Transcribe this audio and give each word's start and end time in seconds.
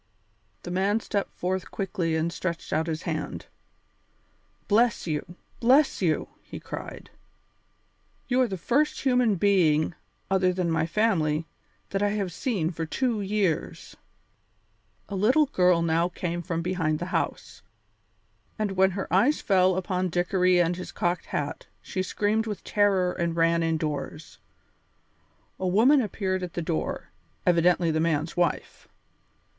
The 0.63 0.71
man 0.71 0.99
stepped 0.99 1.31
forth 1.35 1.69
quickly 1.69 2.15
and 2.15 2.33
stretched 2.33 2.73
out 2.73 2.87
his 2.87 3.03
hand. 3.03 3.45
"Bless 4.67 5.05
you! 5.05 5.35
Bless 5.59 6.01
you!" 6.01 6.29
he 6.41 6.59
cried. 6.59 7.11
"You 8.27 8.41
are 8.41 8.47
the 8.47 8.57
first 8.57 9.01
human 9.01 9.35
being, 9.35 9.93
other 10.31 10.53
than 10.53 10.71
my 10.71 10.87
family, 10.87 11.45
that 11.91 12.01
I 12.01 12.09
have 12.13 12.31
seen 12.33 12.71
for 12.71 12.83
two 12.83 13.21
years." 13.21 13.95
A 15.07 15.15
little 15.15 15.45
girl 15.45 15.83
now 15.83 16.09
came 16.09 16.41
from 16.41 16.63
behind 16.63 16.97
the 16.97 17.05
house, 17.13 17.61
and 18.57 18.71
when 18.71 18.89
her 18.97 19.07
eyes 19.13 19.39
fell 19.39 19.75
upon 19.77 20.09
Dickory 20.09 20.59
and 20.59 20.77
his 20.77 20.91
cocked 20.91 21.27
hat 21.27 21.67
she 21.79 22.01
screamed 22.01 22.47
with 22.47 22.63
terror 22.63 23.11
and 23.13 23.35
ran 23.35 23.61
indoors. 23.61 24.39
A 25.59 25.67
woman 25.67 26.01
appeared 26.01 26.41
at 26.41 26.53
the 26.53 26.61
door, 26.63 27.11
evidently 27.45 27.91
the 27.91 27.99
man's 27.99 28.35
wife. 28.35 28.87